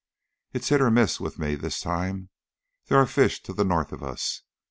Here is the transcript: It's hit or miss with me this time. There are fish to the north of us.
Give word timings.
It's 0.51 0.69
hit 0.69 0.81
or 0.81 0.89
miss 0.89 1.19
with 1.19 1.37
me 1.37 1.53
this 1.53 1.79
time. 1.79 2.29
There 2.87 2.97
are 2.97 3.05
fish 3.05 3.43
to 3.43 3.53
the 3.53 3.63
north 3.63 3.91
of 3.91 4.01
us. 4.01 4.41